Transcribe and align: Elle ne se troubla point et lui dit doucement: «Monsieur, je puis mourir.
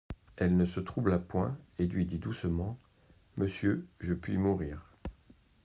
Elle 0.35 0.57
ne 0.57 0.65
se 0.65 0.79
troubla 0.79 1.19
point 1.19 1.55
et 1.77 1.85
lui 1.85 2.07
dit 2.07 2.17
doucement: 2.17 2.79
«Monsieur, 3.37 3.85
je 3.99 4.15
puis 4.15 4.35
mourir. 4.39 4.91